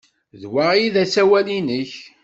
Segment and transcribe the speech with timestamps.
[0.41, 1.91] D wa ay d asawal-nnek?